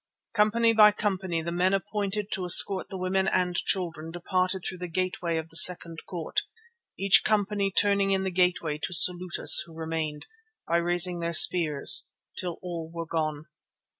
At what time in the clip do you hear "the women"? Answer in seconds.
2.89-3.27